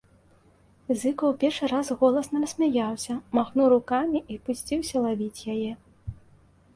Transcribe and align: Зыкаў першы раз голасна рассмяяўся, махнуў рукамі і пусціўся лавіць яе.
Зыкаў 1.01 1.33
першы 1.41 1.65
раз 1.73 1.91
голасна 1.99 2.41
рассмяяўся, 2.45 3.13
махнуў 3.39 3.67
рукамі 3.75 4.19
і 4.37 4.39
пусціўся 4.49 4.95
лавіць 5.05 5.41
яе. 5.57 5.71